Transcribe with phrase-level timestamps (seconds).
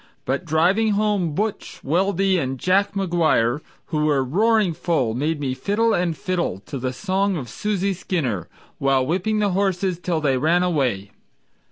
[0.25, 3.61] But driving home "Butch" Weldy and Jack McGuire,
[3.93, 8.47] Who were roaring full, made me fiddle and fiddle To the song of Susie Skinner,
[8.79, 11.11] while whipping the horses Till they ran away.